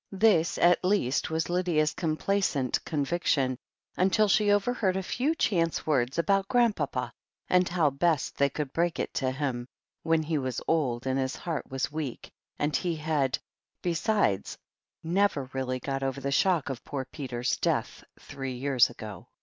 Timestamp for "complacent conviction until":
1.93-4.27